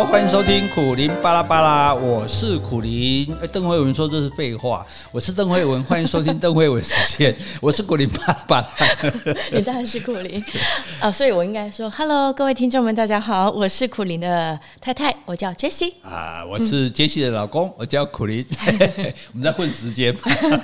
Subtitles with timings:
[0.00, 3.36] 好，欢迎收听苦林巴拉巴拉，我是苦林。
[3.52, 8.68] 邓慧文说这是废话，我是邓慧文，欢迎收听 邓慧文时间，我是苦林巴拉巴拉。
[9.52, 10.42] 你当然是苦林
[11.00, 18.42] 啊，所以我应该说，Hello，各位听众们，大家好，我是苦林的太太，我叫 Jessie 啊，我是 Jessie 的老公，我叫苦林，
[19.34, 20.14] 我们在混时间。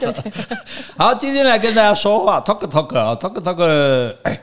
[0.01, 0.33] 对对。
[0.97, 4.17] 好，今天来跟大家说话，talk talk 啊，talk talk。
[4.23, 4.41] 哎，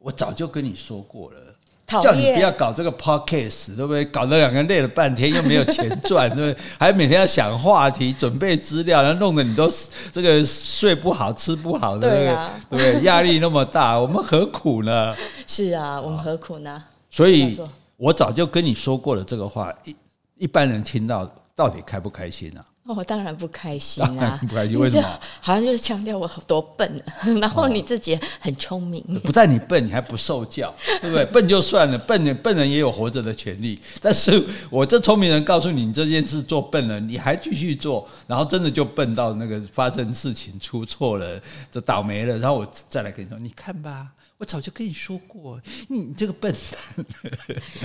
[0.00, 1.53] 我早就跟你说过了。
[2.00, 4.04] 叫你不要搞这个 podcast，对不对？
[4.06, 6.64] 搞得两个人累了半天，又没有钱赚，对不对？
[6.78, 9.68] 还每天要想话题、准备资料，然后弄得你都
[10.12, 13.02] 这个睡不好、吃不好的，对啊，对不对？
[13.04, 15.14] 压力那么大，我们何苦呢？
[15.46, 16.82] 是啊，我们何苦呢？
[17.10, 17.60] 所以，
[17.96, 19.96] 我早就跟你说过了，这个话一
[20.38, 22.64] 一般人听到到底开不开心啊？
[22.86, 24.38] 我、哦、当然不开心啊！
[24.46, 25.20] 不开心，为什么？
[25.40, 27.02] 好像就是强调我好多笨，
[27.40, 29.02] 然后你自己很聪明。
[29.08, 31.24] 哦、不在你笨，你还不受教， 对不对？
[31.26, 33.80] 笨就算了，笨人笨人也有活着的权利。
[34.02, 41.40] 但是我这聪明人告诉你，你这件事做笨了，你还继续做，然后真的就笨到那个发生事情出错了，
[41.72, 42.36] 就倒霉了。
[42.36, 44.08] 然后我再来跟你说，你看吧。
[44.36, 47.06] 我早就跟你说过，你这个笨蛋。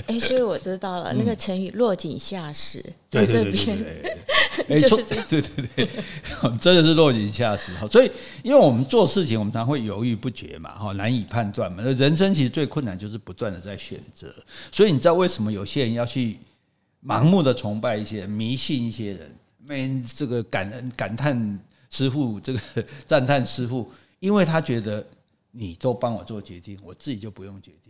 [0.08, 3.78] 哎，所以我知道了，那个成语“落井下石”在这边，
[4.68, 5.88] 就是对对对，
[6.60, 7.72] 真的是落井下石。
[7.90, 8.10] 所以，
[8.42, 11.82] 因为我们做事情，我们常会犹豫不决嘛，哈，难以判断嘛。
[11.82, 14.34] 人生其实最困难就是不断的在选择。
[14.72, 16.38] 所以，你知道为什么有些人要去
[17.04, 19.34] 盲目的崇拜一些人、迷信一些人，
[19.66, 21.58] 没这个感恩感叹
[21.90, 22.60] 师傅，这个
[23.06, 25.06] 赞叹师傅，因为他觉得。
[25.52, 27.89] 你都帮我做决定，我自己就不用决定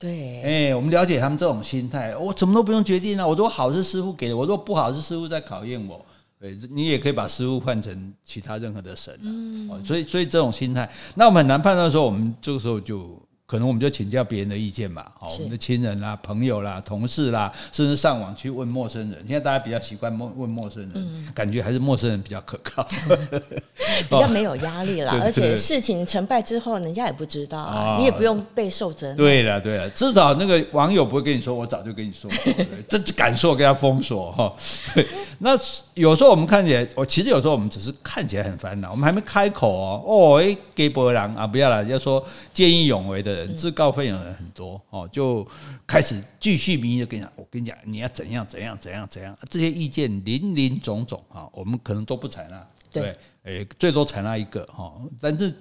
[0.00, 3.28] 对，哎，我们了解他们这种心态，我怎么都不用决定呢？
[3.28, 6.04] 我说好是师傅给的，我说不好是师傅在考验我。
[6.40, 9.16] 对，你也可以把师傅换成其他任何的神。
[9.22, 13.20] 嗯，所以所以这种心态，那我们很难判断说，我们这个时候就。
[13.50, 19.18] 可能我们就请教别人的意见嘛，哦，我们的亲人啦、朋友啦、同事啦，甚至上网去问陌生人。
[19.26, 22.86] 现在大家比较习惯问问陌生人，感觉还是陌生人比较可靠，
[24.08, 25.18] 比较没有压力啦。
[25.20, 29.12] 而且事情成败之后，人家也不知道啊，你也不用被受责。
[29.16, 34.54] 对了，对了，至少那个网友不会跟你说，我早就跟你说过， 这敢说给他封锁哈。
[34.94, 35.04] 对，
[35.40, 35.50] 那
[35.94, 42.24] 有时候我们看起来，我其实有时候我们只是看起来很烦恼，我们还没开口哦，哦，哎，给波浪啊，不要了，要说
[42.54, 43.39] 见义勇为的。
[43.48, 45.46] 自告奋勇的人很多哦，就
[45.86, 55.54] 开始继续迷的跟你讲，我跟你讲，你要怎样怎样怎样怎样，这些意见林林总总啊，我们可能都不采纳，对，诶，最多采纳一个哈，但是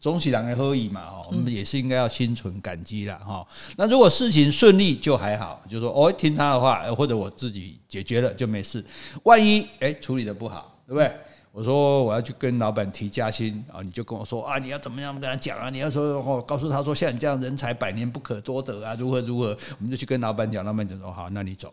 [0.00, 3.46] 总体两个合意嘛哈，我们也是应该要心存感激啦哈。
[3.76, 8.84] 那如果事情顺利就还好，就说哦听他的话，或者我自己解决了就没事。
[9.22, 11.10] 万一诶处理的不好，对不对？
[11.52, 15.68] 我说我要去跟老板提加薪啊，你就跟我说啊，你要怎么样跟他讲啊？
[15.68, 19.48] 你要说哦，告诉他说像你这样人才百年不可多得啊，如何如何？
[19.78, 21.70] 我们就去跟老板讲，老板就说好，那你走。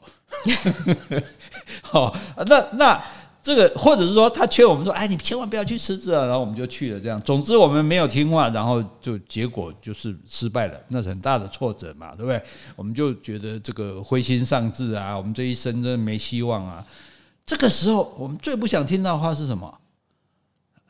[1.82, 2.14] 好，
[2.46, 3.02] 那那
[3.42, 7.00] 这个或者是说他劝我们说，哎，你千万不要去辞职啊，然后我们就去了。
[7.00, 12.42] 这样，总之我们没有听话，然后就结果就是失败了，那是很大的挫折嘛，对不对？
[12.76, 16.86] 我们就觉得这个灰心丧志啊，我们这一生真的没希望啊。
[17.50, 19.74] 这个时候，我们最不想听到的话是什么？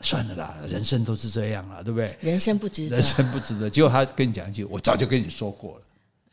[0.02, 2.14] 算了啦，人生都是这样了，对不对？
[2.20, 3.70] 人生不值得，人生不值得。
[3.70, 5.80] 结果他跟你讲一句：“我早就跟你说过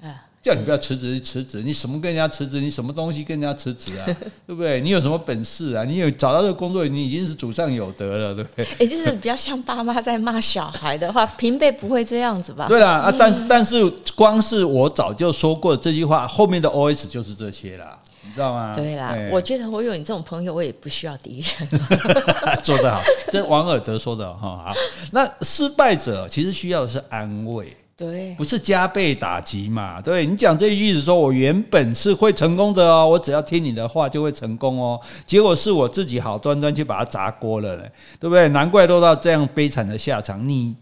[0.02, 2.60] 了，啊，叫你不要辞职，辞职，你什么跟人家辞职？
[2.60, 4.04] 你什么东西跟人家辞职啊？
[4.48, 4.80] 对不对？
[4.80, 5.84] 你有什么本事啊？
[5.84, 8.66] 你有找到这个工作，你已经是祖上有德了，对不对？
[8.80, 12.66] 也就是比较像爸妈在骂小孩的话， 平辈不会这样子吧？
[12.66, 17.96] 对啦，啊，但是但是，光是我早就说过这句话，后面的 OS 就是这些啦。
[18.36, 18.74] 知道吗？
[18.76, 21.68] 对啦，我觉得我有你这种朋友，我也不需要敌人。
[22.62, 23.00] 做得好，
[23.32, 24.74] 这王尔德说的哈好。
[25.12, 30.02] 那失败者其实需要的是安慰，对，不是加倍打击嘛？
[30.02, 35.00] 对，你讲这一句意思说，我原本是会成功的哦，我只要听你的话就会成功哦。
[35.26, 38.48] 结果是我自己好端端去把它砸锅了嘞，对不对？
[38.50, 40.46] 难怪落到这样悲惨的下场。
[40.46, 40.76] 你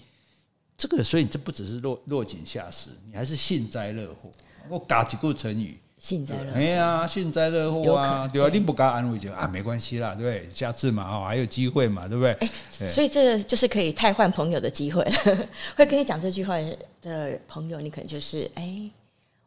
[0.76, 4.28] 这个，所以你这不只是落落井下石，你还是幸灾乐祸。
[4.68, 5.78] 我嘎几句成语。
[6.04, 8.50] 幸灾乐祸，哎呀，幸灾乐祸啊，对啊？
[8.52, 10.46] 你不该安慰就啊，没关系啦，对不对？
[10.52, 12.36] 下次嘛，哦，还有机会嘛，对不对？
[12.68, 15.02] 所以这就是可以汰换朋友的机会。
[15.74, 16.56] 会跟你讲这句话
[17.00, 18.82] 的朋友，你可能就是哎，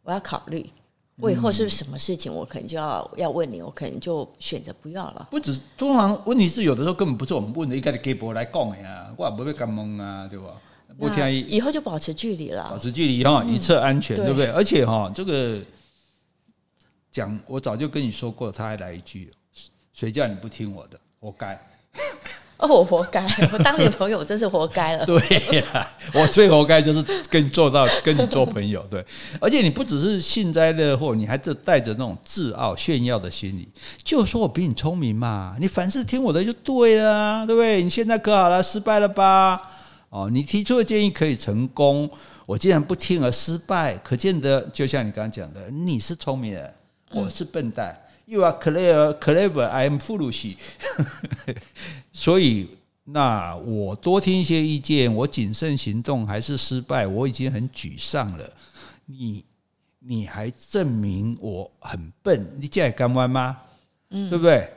[0.02, 0.66] 我要考虑，
[1.20, 5.28] 我以后是不是什么事情，我可能就要要问你，我可能就选择不要了。
[5.30, 10.46] 不止，通常问题是有的时候根本不是我们问的，应该是给伯来讲的呀，我也不会干懵啊，对吧？
[10.98, 14.48] 不建议以后就保持距离了，保持距离哈，以策安全，对不对？
[14.48, 15.60] 而且哈，这个。
[17.12, 19.30] 讲，我早就跟你说过，他还来一句，
[19.94, 21.60] 谁叫你不听我的，活该。
[22.58, 23.24] 哦，我活该，
[23.54, 25.06] 我当你朋友我真是活该了。
[25.08, 25.16] 对
[25.60, 28.82] 呀、啊，我最活该就是跟你做到跟你做朋友。
[28.90, 29.06] 对，
[29.40, 33.68] 而且你不只是幸灾乐祸，你还是带着那种自傲炫耀的心理，
[34.04, 37.84] 就说我比你聪明嘛，你凡事听我的就对了，对不对？
[37.84, 39.62] 你现在可好了，失败了吧？
[40.10, 42.10] 哦，你提出的建议可以成功，
[42.48, 46.74] 我竟然不听而失败，可见得就像你刚刚讲的，你是聪明人，
[47.12, 47.94] 我是笨蛋。
[47.94, 49.66] 嗯 You are clever, clever.
[49.66, 50.58] I am foolish.
[52.12, 52.68] 所以，
[53.06, 58.52] 那我多听一些意见，我谨慎行动还是失败，我已经很沮丧了。
[59.06, 59.46] 你，
[60.00, 62.46] 你还证明我很笨？
[62.60, 63.58] 你这样敢弯吗？
[64.10, 64.70] 嗯，对不对？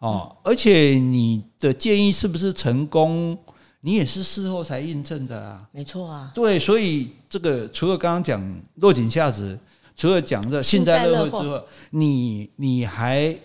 [0.00, 3.38] 哦，而且你的建议是不是成功？
[3.80, 5.66] 你也是事后才印证的啊。
[5.72, 6.30] 没错啊。
[6.34, 8.38] 对，所以这个除了刚刚讲
[8.74, 9.58] 落井下石。
[9.98, 11.60] 除了讲这幸灾乐祸之外，
[11.90, 13.36] 你你还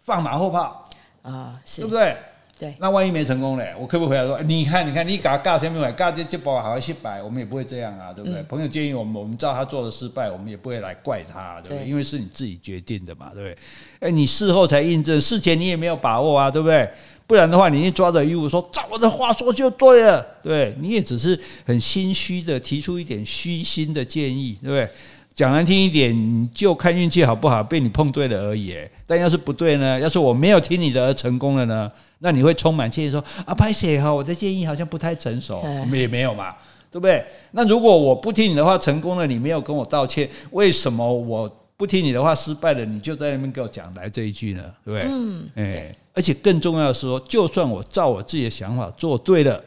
[0.00, 0.88] 放马后炮
[1.20, 2.16] 啊，是对不对？
[2.58, 4.42] 对，那万一没成功嘞，我可不可以回来说？
[4.42, 5.92] 你看，你看，你搞尬什么来？
[5.92, 8.40] 尬这这包好好失败，我们也不会这样啊，对不对？
[8.40, 11.78] 嗯、朋友建议我们，我们知道他做的失败，我们也不会来怪他，对不对？
[11.84, 13.56] 对，因为是你自己决定的嘛，对不对？
[14.00, 16.90] 哎，你事后才印证，事前你也没有把握啊，对不对？
[17.28, 24.90] 不然的话，你一抓着衣服说照我的话说就对了，对，你也只是很心虚的提出一点虚心的建议，对不对？
[25.38, 28.76] 讲难听一点，你就看运气好不好，被你碰对了而已。
[29.06, 30.00] 但要是不对呢？
[30.00, 31.88] 要是我没有听你的而成功了呢？
[32.18, 36.56] 那你会充满歉意说啊，拍谁哈，我的建议好像不太成熟，我们也没有嘛，
[36.90, 37.24] 对不对？
[37.52, 44.64] 那如果我不听你的话成功了，你没有跟我道歉，为什么我不听你的话失败了，你就在那边给我讲来这一句呢？
[44.84, 45.08] 对不对？
[45.08, 49.62] 嗯，哎，而且更重要的是说，就算我照我自己的想法做对了。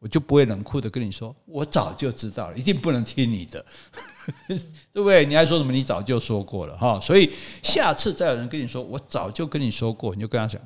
[0.00, 3.64] 我就不会冷酷的跟你说，我早就知道了，一定不能听你的，
[4.92, 5.26] 对不对？
[5.26, 5.72] 你还说什么？
[5.72, 10.60] 你早就说过了哈，所以下次再有人跟你说，我早就跟你说过，你就跟他讲，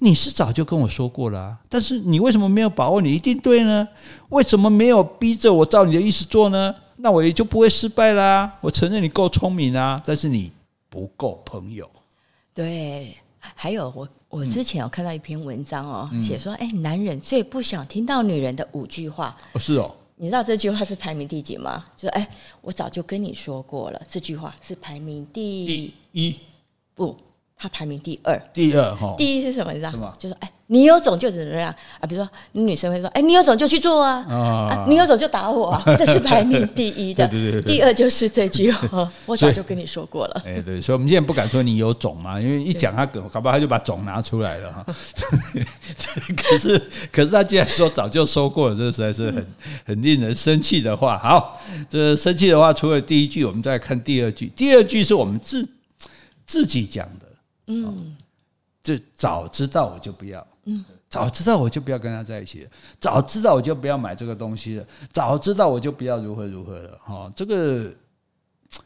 [0.00, 3.88] 你是早就跟我说过了，但是你为什么没有把握你一定对呢？
[4.28, 6.74] 为什么没有逼着我照你的意思做呢？
[6.96, 8.58] 那我也就不会失败啦。
[8.60, 10.52] 我承认你够聪明啊，但是你
[10.90, 11.90] 不够朋友。
[12.52, 13.16] 对。
[13.56, 19.36] 还有我，我之前有看到一篇文章哦，写说，哎，男人最不想听到女人的五句话。
[19.52, 19.94] 哦，是哦。
[20.16, 21.84] 你知道这句话是排名第几吗？
[21.96, 22.28] 就是，哎，
[22.60, 26.36] 我早就跟你说过了，这句话是排名第一，
[26.96, 27.16] 不，
[27.56, 28.40] 他排名第二。
[28.52, 29.14] 第二哈。
[29.16, 29.72] 第一是什么？
[29.72, 30.12] 你知道吗？
[30.18, 30.50] 就是，哎。
[30.68, 31.70] 你有种就怎么样
[32.00, 32.06] 啊？
[32.08, 34.24] 比如说，你女生会说：“哎，你有种就去做啊！
[34.30, 37.28] 啊，你有种就打我啊！” 这是排名第一的。
[37.28, 37.74] 对对对。
[37.74, 40.42] 第二就是这句话， 我早就跟你说过了。
[40.46, 44.86] 哎， 对，所以我们现在不敢说你有种嘛，因为一讲他，搞不好他就把种拿出来了哈。
[46.34, 46.78] 可是，
[47.12, 49.46] 可是他既然说早就说过了，这实在是很
[49.84, 51.18] 很令人生气的话。
[51.18, 51.60] 好，
[51.90, 54.46] 这生气的话，除了第一句，我们再看第二句。
[54.56, 55.68] 第二句是我们自
[56.46, 57.23] 自己讲的。
[57.66, 58.16] 嗯，
[58.82, 60.46] 就早知道我就不要。
[60.66, 66.98] 嗯，早知道我就不要跟他在一起了，早知道我就不要买这个东西了，早知道我就不要如何如何了。
[67.02, 67.92] 哈，这个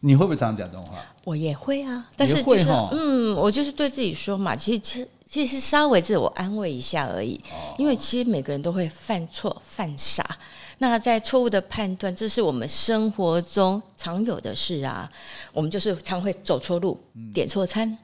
[0.01, 0.99] 你会不会常讲这种话？
[1.25, 7.41] 我也会啊，但是就是嗯，我就是对自己说嘛，其实其实其实是稍微自我安慰一下而已。
[7.79, 10.39] 因为其实每个人都会犯错犯傻，
[10.79, 15.11] 那在错误的判断，这是我们生活中常有的事啊。
[15.53, 16.99] 我们就是常会走错路，
[17.35, 17.99] 点错餐。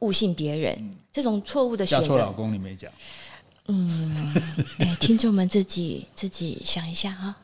[0.00, 2.06] 误信别人，嗯、这种错误的选择。
[2.06, 2.90] 嫁错老公你没讲。
[3.68, 4.34] 嗯，
[4.78, 7.36] 哎，听众们自己自己想一下啊。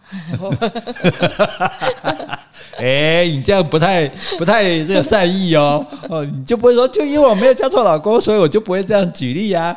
[2.79, 4.09] 哎，你这样不太
[4.39, 9.77] 不太这个善意哦哦，你就不会说，就因为我没有嫁错老公，所以我就不会这样举例 呀。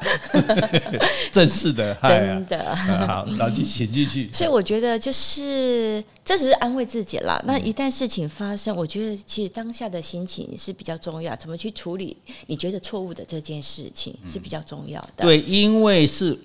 [1.31, 2.75] 真是的，真的。
[3.07, 4.29] 好，老继请继续。
[4.31, 7.41] 所以我觉得就是这只是安慰自己啦。
[7.45, 12.15] 那一旦事情发生，我觉得其实当下的心情是比较重要，怎么去处理
[12.45, 15.23] 你觉得错误的这件事情是比较重要的。
[15.23, 16.37] 对，因为是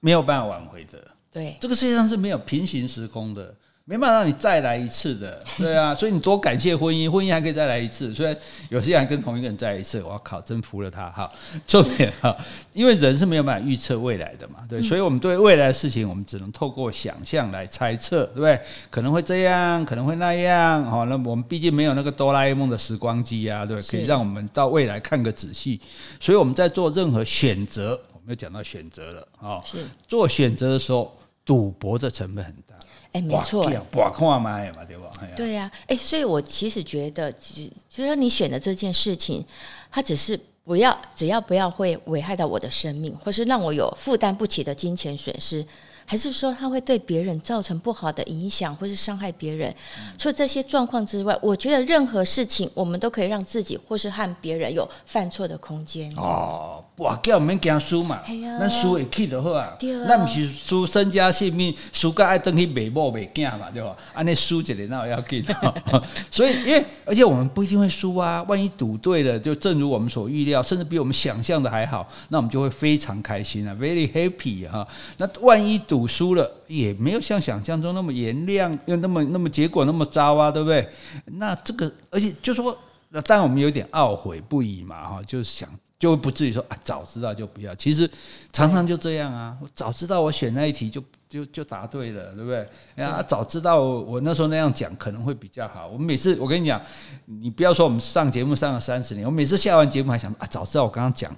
[0.00, 0.98] 没有办法挽回的。
[1.32, 3.54] 对，这个世界上是没有平行时空的。
[3.86, 8.14] 没办法让你再来一次的，对啊，所以你多感谢婚姻，婚姻还可以再来一次。
[8.14, 8.34] 虽然
[8.70, 11.30] 有些人跟同一个人在一次，我靠，真服了他哈。
[11.66, 12.34] 重点哈，
[12.72, 18.58] 因为人是没有办法预测未来的嘛，对，所以我们对未来的事情，我们只能透过想象来猜测，对不对？
[18.88, 21.04] 可能会这样，可能会那样，哈。
[21.04, 25.78] 那我们毕竟没有那个哆啦 A 梦的时光机啊，对，可以让我们到未来看个仔细。
[26.18, 29.76] 所以我们在做任何选择，我们又讲到选择了啊，是
[30.08, 31.14] 做选择的时候，
[31.44, 32.74] 赌博的成本很大。
[33.12, 34.58] 哎，没错，博看嘛，
[34.88, 35.08] 对吧？
[35.36, 39.44] 对呀，哎，所以我其实觉得，就是说你选的这件事情，
[39.88, 45.64] 它只是不要，只要不要会危害到我的生命，或是让我有负担不起的金钱损失，
[46.04, 49.72] 还是说它会对别人造成不好的影响，或是伤害别人。
[50.18, 56.12] 除了这些状况之外，我觉得任何事情，我们都可以让自己或是和别人有犯错的空间。
[56.16, 56.84] 哦。
[56.98, 58.20] 哇，叫我们惊输嘛，
[58.60, 59.76] 那输会气就好啊。
[60.06, 63.96] 那不是输身家性命，输个爱登去美貌美惊嘛，对吧？
[64.12, 65.44] 啊，那输一点那要紧。
[66.30, 74.86] 所以，因为而且我们不一定会输啊，万一赌对了，就正如我们所预料，甚至比我们想象的还好，那我们就会非常开心啊，very happy 哈。
[75.18, 80.88] 那万一赌输了，也没有像想象中那么原谅，又那么那么结果那么糟啊，对不对？
[81.24, 85.68] 那这个，而且就说，那当然我们有点懊悔不已嘛，哈，就是想。
[86.04, 87.74] 就不至于说啊，早知道就不要。
[87.76, 88.08] 其实
[88.52, 93.02] 常常就这样啊，我早知道我选那一题就就就答对了，对不对？
[93.02, 95.86] 啊，早知道我那时候那样讲可能会比较好。
[95.86, 96.78] 我们每次我跟你讲，
[97.24, 101.34] 你不要说我们上节目上了三十年，我每次下完节目还想啊，早知道我刚刚讲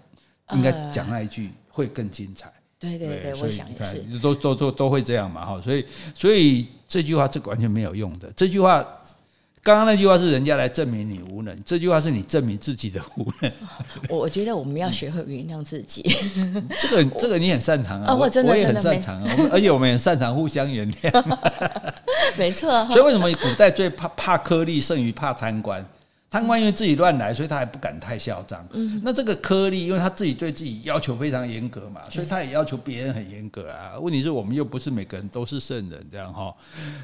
[0.51, 2.53] 应该讲那一句会更精彩。
[2.81, 5.61] 对对对，我想也是，都都都都会这样嘛哈。
[5.63, 8.29] 所以所以这句话是完全没有用的。
[8.35, 8.85] 这句话。
[9.67, 13.51] 刚刚那句话是人家来证明你无能，这句话是你证明自己的无能。
[14.09, 16.09] 我觉得我们要学会原谅自己。
[16.79, 21.37] 这个这个你很擅长啊，我我也很擅长啊，而且我们也擅长互相原谅。
[22.39, 22.87] 没错。
[22.91, 25.85] 所以为什么古代最怕怕颗粒胜于怕贪官？
[26.29, 28.67] 贪官因为自己乱来，所以他还不敢太嚣张。
[28.73, 33.99] 嗯，那这个颗粒，因为他自己对自己要求非常严格嘛，所以他也要求别人很严格啊。
[34.01, 36.55] 问题是我们又不是每个人都是圣人，这样哈。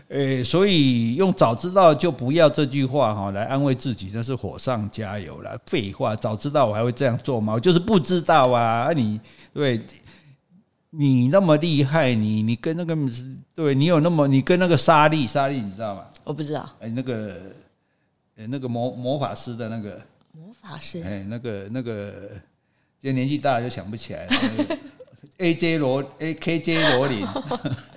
[0.09, 5.57] 诶，所以用早知道就不要这句话哈来安慰自己，那是火上加油了。
[5.67, 7.53] 废话，早知道我还会这样做吗？
[7.55, 8.93] 我就是不知道啊。
[8.93, 9.21] 你
[9.55, 9.81] 对，
[10.91, 12.95] 你那么厉害，你你跟那个
[13.55, 16.03] 对，你有那么你跟那个沙利沙利，你知道吗？
[16.25, 16.69] 我不知道。
[16.81, 17.37] 诶，那个。
[18.35, 20.01] 那个魔魔法师的那个
[20.33, 22.31] 魔法师，哎，那个那个，
[23.03, 24.33] 就年纪大了就想不起来了。
[25.39, 27.27] A J 罗 A K J 罗琳，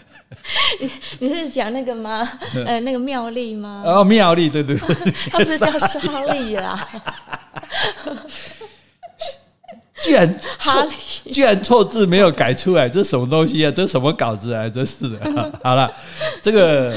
[0.79, 2.21] 你你是讲那个吗？
[2.65, 3.83] 呃，那个妙丽吗？
[3.85, 4.95] 哦，妙丽，对对对，
[5.31, 5.99] 他不是叫莎
[6.33, 6.87] 莉啦。
[10.01, 13.71] 居然哈利，居然错字没有改出来，这什么东西啊？
[13.71, 14.67] 这什么稿子啊？
[14.69, 15.53] 真是的。
[15.63, 15.91] 好了，
[16.41, 16.95] 这个。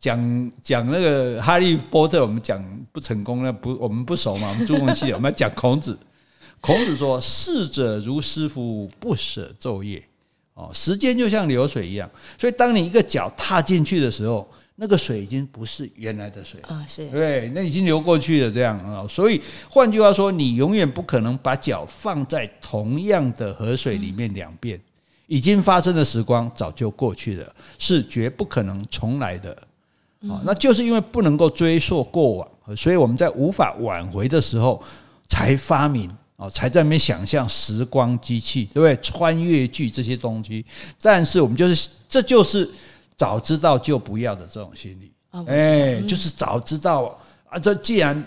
[0.00, 5.96] 讲讲那个哈利波特，我们讲不成功，那不我们不熟嘛，我们中文系， 我们要讲孔子。
[6.62, 10.02] 孔子说：“逝者如斯夫，不舍昼夜。”
[10.54, 19.06] 哦，时间就像流水一样，所以当你一个脚踏进去的时候，那个水已经不是原来的水啊，是对，那已经流过去了，这样啊。
[19.08, 19.40] 所以
[19.70, 24.80] 换句话说，你永远不可能把脚放在同样的河水里面两遍。
[25.28, 29.56] 已经发生的时光早就过去了，是绝不可能重来的。
[30.28, 34.82] 啊，那就是因为不能够追溯过往，所以我们在无法挽回的时候
[35.26, 38.94] 才发明啊，才在那边想象时光机器，对不对？
[38.96, 40.62] 穿越剧这些东西，
[41.00, 42.70] 但是我们就是，这就是
[43.16, 45.10] 早知道就不要的这种心理。
[45.46, 48.22] 哎，就是早知道啊，这既然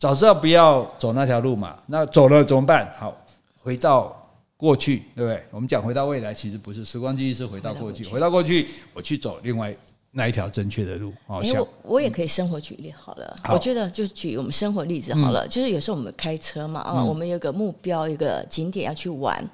[0.00, 2.92] 早知道不要走那条路嘛，那走了怎么办？
[2.98, 3.16] 好，
[3.62, 5.44] 回到过去，对不对？
[5.52, 9.72] 我们讲回到未来，其实不是时光机器，是回到过去，回到过去，我去走另外。
[10.16, 11.12] 那一条正确的路？
[11.28, 13.38] 哎，我我也可以生活举例好了。
[13.52, 19.44] 我觉得就举我们生活例子好了，就是有时候我们开车嘛，啊，我们有个目标，一个景点要去玩。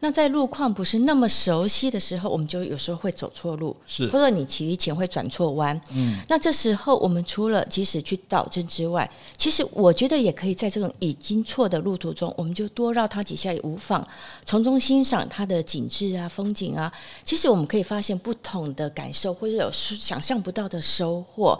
[0.00, 5.78] 那在路况不是那么熟悉的时候，我们就有时候会走错路，是或者你提前会转错弯。
[5.90, 14.06] 嗯，那这时候我们除了及时去导正之外，其实我觉得也可以在这种已经错的路途中，我们就多绕它几下也无妨，
[14.44, 16.92] 从中欣赏它的景致啊、风景啊。
[17.24, 21.58] 其实我们可以发现不同的感受，或者有想象不到的收获。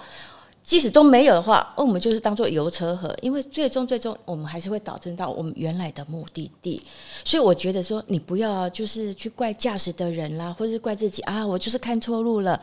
[0.69, 6.79] 即使都没有的话，我们就是当做油车河，因为最终最终我们还是会导致到我们原来的目的地。
[7.25, 12.61] 所以我觉得说，你不要就是去怪驾驶的人啦，或者是怪自己啊，我就是看错路了。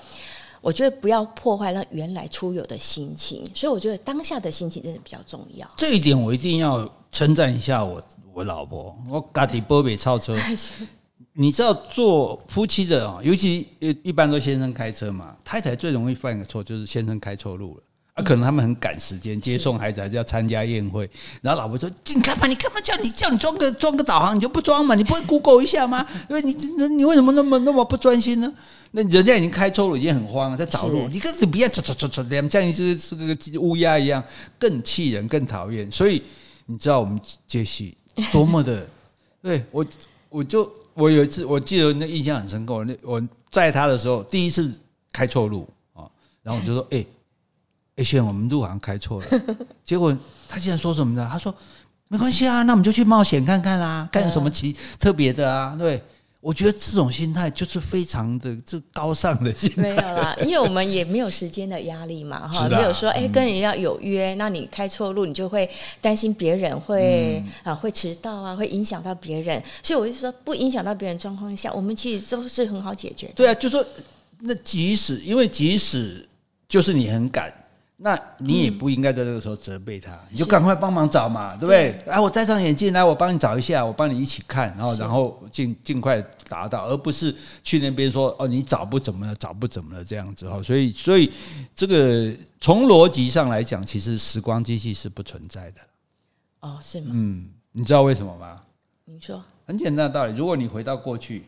[0.61, 3.43] 我觉得不要破坏了原来出游的心情。
[3.55, 5.67] 所以我觉得当下的心情真的比较重要。
[5.75, 7.99] 这一点我一定要称赞一下我
[8.35, 10.37] 我老婆，我家里波比超车。
[11.33, 13.67] 你知道做夫妻的啊，尤其
[14.03, 17.83] 一般都先生开车嘛，太太最容易犯个错就是先生开错路了。
[18.15, 21.09] 啊，可能他们很赶时间接送孩子，还是要参加宴会。
[21.41, 24.95] 然后老婆说：“你看嘛，你干嘛叫你叫你装个装个导航，你就不装嘛？
[24.95, 26.05] 你不会 Google 一下吗？
[26.29, 28.49] 因为你你为什么那么那么不专心呢？
[28.91, 31.09] 那人家已经开错路，已经很慌了，在找路。
[31.09, 34.23] 你跟你不要走走走走，两像一只是个乌鸦一样，
[34.57, 35.91] 更气人，更讨厌。
[35.91, 36.23] 所以
[36.67, 37.97] 你知道我们杰西
[38.31, 38.87] 多么的
[39.43, 39.85] 对我，
[40.29, 42.81] 我就我有一次我记得那印象很深刻。
[42.85, 44.71] 那我载他的时候，第一次
[45.11, 46.07] 开错路啊，
[46.41, 47.05] 然后我就说：哎。”
[47.97, 49.27] 哎，轩，我们路好像开错了。
[49.83, 50.15] 结果
[50.49, 51.27] 他竟然说什么呢？
[51.31, 51.55] 他说
[52.09, 55.73] ：“没关系啊，那我们就去冒险看看啦，干什么奇特别的啊？
[55.79, 56.01] 对，
[56.41, 59.81] 我觉得这种心态就是非常的这高尚的心态。
[59.81, 65.69] 没有啦，因为我们也没有时间的压力嘛，哈，没有说哎跟人家有约，那你开错路，你就会
[66.01, 69.63] 担心别人会啊会迟到啊，会影响到别人。
[69.81, 73.31] 所以我就说，不影响到别人状况下，我们其实都是很好解决。
[73.33, 73.83] 对啊，就说
[74.39, 76.27] 那即使因为即使
[76.67, 77.49] 就是你很赶。
[77.97, 81.91] 那你也不应该在这个时候责备他，你就赶快帮忙找嘛，对不对？
[82.07, 87.33] 哎，我戴上眼镜来，我帮你找一下，我帮你一起看，然后然后尽尽快达到，而不是
[87.63, 90.61] 去那边说哦，你找不怎么了，找不怎么了这样子哈。
[90.61, 91.31] 所以所以
[91.73, 95.81] 这个从逻辑上来讲，其实时光机器是不存在的。
[96.59, 97.11] 哦，是吗？
[97.13, 98.61] 嗯，你知道为什么吗？
[99.05, 99.41] 你说。
[99.67, 101.45] 很简单的道理，如果你回到过去，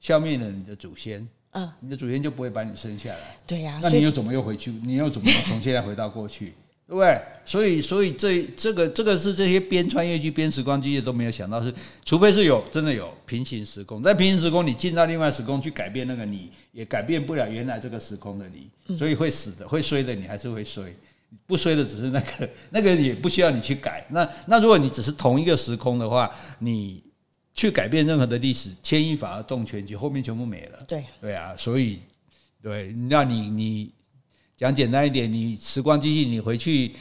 [0.00, 1.28] 消灭了你的祖先。
[1.58, 3.36] 嗯，你的祖先就不会把你生下来。
[3.46, 4.70] 对呀，那你又怎么又回去？
[4.84, 6.52] 你又怎么从现在回到过去？
[6.88, 7.20] 对不对？
[7.44, 11.70] 所以，所以这这个这个是这些边穿越剧、边时光机的都没有想到是，
[12.02, 20.84] 除非是有真的有平行时空，在平行时空你进到另外时空去改变那个你，也改变不了原来这个时空的你，所以会死的，会衰的，你还是会衰。
[21.46, 24.06] 不衰的只是那个那个也不需要你去改。
[24.08, 27.02] 那那如果你只是同一个时空的话，你。
[27.58, 30.78] 去改变任何的历史，牵一发而动全局，后面全部没了。
[30.86, 31.98] 对对啊，所以
[32.62, 33.90] 对，那你你
[34.56, 36.94] 讲简单一点，你时光机器，你回去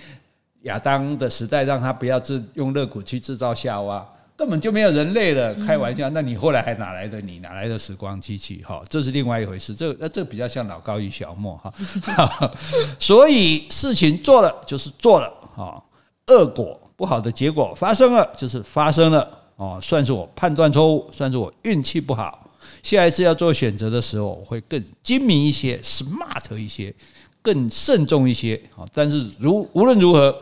[0.63, 4.03] 亚当的时代，让他不要制用肋骨去制造夏娃，
[4.35, 5.53] 根本就没有人类了。
[5.63, 8.63] 开玩笑，那你后来还哪来的你哪来的时光机器？
[8.63, 9.75] 哈，这是另外一回事。
[9.75, 11.71] 这那这比较像老高与小莫哈。
[12.97, 15.83] 所以事情做了就是做了，哈，
[16.29, 19.43] 恶果不好的结果发生了就是发生了。
[19.57, 22.49] 哦，算是我判断错误，算是我运气不好。
[22.81, 26.93] 下一次要做选择的时候，我会更精明一些，smart 一些，
[27.41, 28.61] 更慎重一些。
[28.73, 30.35] 好，但是如无论如何，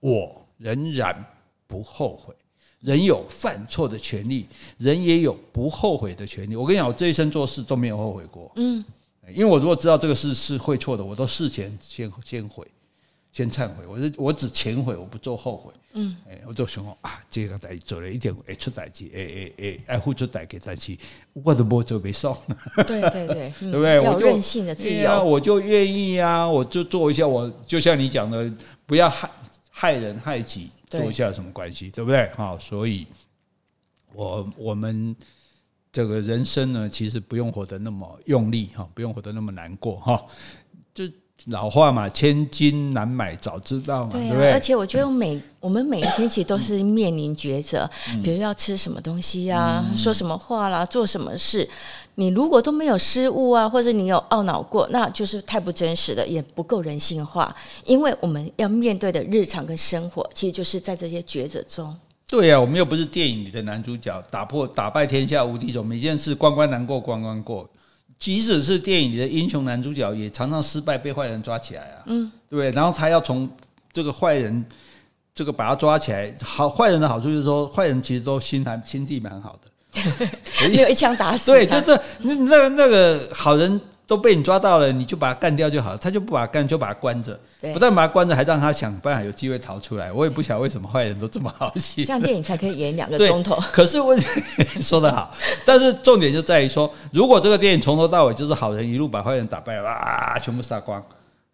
[0.00, 1.24] 我仍然
[1.66, 2.34] 不后悔。
[2.80, 4.44] 人有犯错的权利，
[4.76, 6.56] 人也有不后悔的权利。
[6.56, 8.50] 我跟你讲，我这一生做事都没有后悔过。
[8.56, 8.84] 嗯，
[9.32, 12.66] 因为我如果知道这个事是会错的，我都事前先先悔。
[13.32, 15.72] 先忏悔，我是我只前悔，我不做后悔。
[15.94, 20.96] 嗯，哎，我就想啊，这个代做了一点会出代志，哎哎哎，爱付出代给代志，
[21.32, 22.36] 我都不做没送。
[22.86, 24.00] 对对对， 对不对？
[24.00, 27.26] 我就任性的自由，我就愿意啊，我就做一下。
[27.26, 28.52] 我就像你讲的，
[28.84, 29.30] 不要害
[29.70, 31.90] 害人害己，做一下有什么关系？
[31.90, 32.30] 对不对？
[32.34, 33.06] 好，所以
[34.12, 35.16] 我我们
[35.90, 40.61] 这个人生呢，其实不用活得那么用力哈，不用活得那么难过哈，就。
[41.46, 44.52] 老话嘛，千金难买早知道嘛，对不对？
[44.52, 47.88] 而且我觉得每我们每一天其实都是面临抉择，
[48.22, 51.68] 比如要吃什么东西呀，说什么话啦，做什么事，
[52.14, 57.52] 你如果都没有失误啊，或者你有懊恼过，那就是太不真实了，也不够人性化。
[57.84, 61.92] 因为我们要面对的日常跟生活，其实就是在这些抉择中。
[62.28, 67.68] 对呀，我们又不是电影里的男主角，打破打败天下无敌手，每件事关关难过关关过。
[68.22, 72.70] 即使是电影里的英雄男主角，也常常失败，被坏人抓起来啊，嗯，对不对？
[72.70, 73.50] 然后他要从
[73.92, 74.64] 这个坏人，
[75.34, 76.32] 这个把他抓起来。
[76.40, 80.28] 好，坏人的好处就是说，坏人其实都心还心地蛮好的，
[80.70, 81.50] 没有一枪打死。
[81.50, 83.80] 对，就是那那那个好人。
[84.06, 85.96] 都被你抓到了，你就把他干掉就好。
[85.96, 87.38] 他就不把他干，就把他关着。
[87.72, 90.12] 不但把他关着，还让他想办法有机会逃出来。
[90.12, 92.04] 我也不晓得为什么坏人都这么好戏。
[92.06, 93.56] 这样电影才可以演两个钟头。
[93.72, 94.26] 可是问题
[94.80, 95.32] 说的好，
[95.64, 101.02] 但是重点就在于说，如果这个电影从头到尾就是好人一路把坏人打败，哇，全部杀光，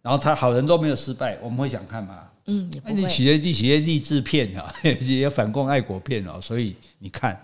[0.03, 2.19] 然后他好人都没有失败，我们会想看吗？
[2.47, 7.39] 嗯，那你写的写些励志片啊， 也反共爱国片哦，所以你看。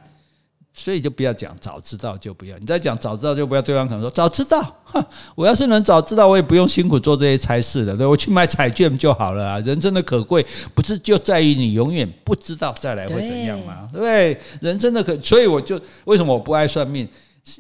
[0.77, 5.03] 所以就不要讲早知道就不要，你再讲早知道就不要，对方可能说早知道，哼，
[5.37, 9.61] 我要是能早知道，我也不用辛苦做这些差事了，对，我去买彩券就好了啊。
[9.61, 13.89] 人生的可贵不是就在于你永远不知道再来会怎样吗？
[13.93, 14.39] 对不对？
[14.61, 17.09] 人生的可，所以我就为什么我不爱算命？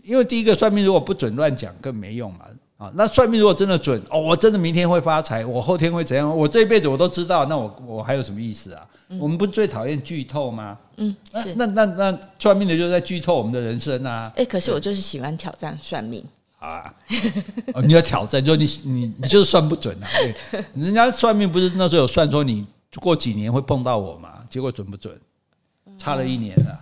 [0.02, 2.40] 因为第一个算命如果不准乱讲更没用嘛。
[2.76, 6.36] 啊，那算命如果真的准哦，我真的明天会发财，我后天会怎样？
[6.36, 8.82] 我这一辈子我都知道，那我我还有什么意思啊？
[9.14, 10.78] 嗯、我们不是最讨厌剧透吗？
[10.96, 11.54] 嗯，是。
[11.54, 14.30] 那那那，那算命的就是在剧透我们的人生啊！
[14.36, 16.24] 哎、欸，可是我就是喜欢挑战算命
[16.58, 16.94] 啊！
[17.74, 20.08] 哦，你要挑战，就你你你就是算不准啊！
[20.74, 22.66] 人家算命不是那时候有算说你
[23.00, 24.40] 过几年会碰到我嘛？
[24.48, 25.18] 结果准不准？
[25.98, 26.70] 差了一年了。
[26.72, 26.78] 嗯，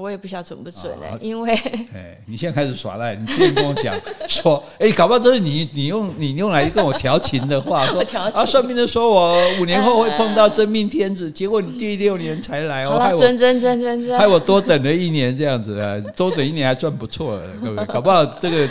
[0.00, 1.52] 我也不晓得准不准嘞，因为
[1.92, 3.94] 哎，你现在开始耍赖，你之前跟我讲
[4.26, 8.00] 说，哎，搞不好这是你你用你用来跟我调情的话，说
[8.32, 17.84] 啊，算命的说我五年后会碰到真命天子，结果你第六年才来，哦，害我真真真真真，害我多等了一年这样子啊，多等一年还算不错了，对不对？
[17.84, 18.66] 搞不好这个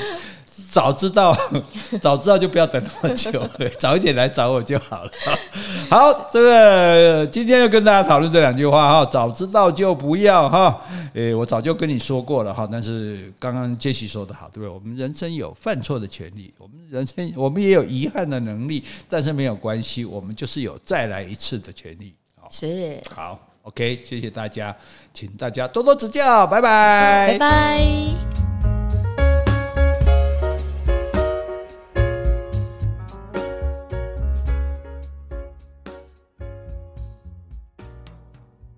[0.72, 1.36] 早知道，
[2.02, 3.48] 早知道就不要等那么久，
[3.80, 5.12] 早一点来找我就好了。
[5.90, 10.82] 好，这个今天要跟大家讨论这两句话哈，早知道就不要哈。
[11.14, 14.70] 诶，我早就跟你说过了哈，但是刚刚杰西说的好，对不对？
[14.70, 22.14] 我们人生有犯错的权利，我们人生我们也有遗憾的能力，但是没有关系，我们就是有再来一次的权利。
[22.50, 24.76] 是，好，OK，谢谢大家，
[25.14, 28.45] 请大家多多指教，拜拜，拜拜。